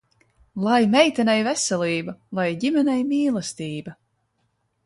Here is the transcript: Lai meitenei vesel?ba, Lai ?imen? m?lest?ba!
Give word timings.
Lai 0.63 0.79
meitenei 0.93 1.43
vesel?ba, 1.47 2.13
Lai 2.37 2.49
?imen? 2.69 2.91
m?lest?ba! 3.09 3.95